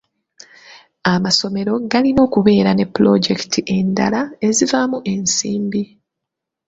[1.13, 5.83] Amasomero galina okubeera ne pulojekiti endala ezivaamu ensimbi.